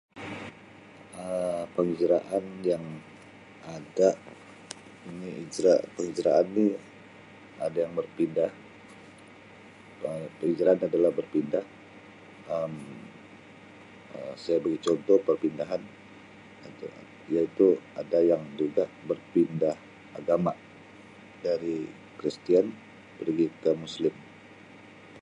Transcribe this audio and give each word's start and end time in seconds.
Um 1.23 1.61
Penghijraan 1.77 2.45
yang 2.71 2.85
ada 3.75 4.09
ini 5.09 5.29
hijrah 5.41 5.77
penghijraan 5.95 6.45
ni 6.57 6.67
ada 7.65 7.77
yang 7.85 7.93
berpindah 7.99 8.49
Um 10.05 10.21
penghijraan 10.41 10.79
adalah 10.89 11.11
berpindah 11.19 11.65
Um 12.55 12.73
saya 14.43 14.57
beri 14.65 14.77
contoh 14.85 15.17
perpindahan 15.27 15.81
iaitu 17.33 17.67
ada 18.01 18.19
yang 18.31 18.41
juga 18.59 18.83
berpindah 19.09 19.75
agama 20.19 20.53
dari 21.45 21.79
Kristian 22.19 22.67
pergi 23.21 23.45
ke 23.61 23.69
Muslim. 23.83 24.13